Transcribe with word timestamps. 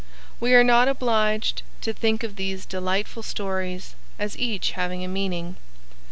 We 0.39 0.55
are 0.55 0.63
not 0.63 0.87
obliged 0.87 1.61
to 1.81 1.93
think 1.93 2.23
of 2.23 2.35
these 2.35 2.65
delightful 2.65 3.21
stories 3.21 3.93
as 4.17 4.35
each 4.39 4.71
having 4.71 5.03
a 5.03 5.07
meaning. 5.07 5.57